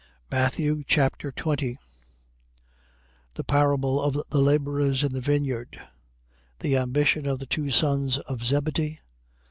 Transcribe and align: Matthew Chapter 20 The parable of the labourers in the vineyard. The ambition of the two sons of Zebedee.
Matthew 0.31 0.83
Chapter 0.87 1.31
20 1.31 1.77
The 3.35 3.43
parable 3.43 4.01
of 4.01 4.17
the 4.31 4.41
labourers 4.41 5.03
in 5.03 5.13
the 5.13 5.21
vineyard. 5.21 5.79
The 6.57 6.75
ambition 6.75 7.27
of 7.27 7.37
the 7.37 7.45
two 7.45 7.69
sons 7.69 8.17
of 8.17 8.41
Zebedee. 8.43 8.99